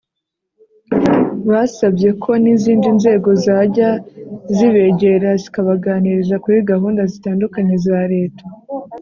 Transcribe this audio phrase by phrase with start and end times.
[1.51, 3.89] Basabye ko n izindi nzego zajya
[4.55, 8.43] zibegera zikabaganiriza kuri gahunda zitandukanye za leta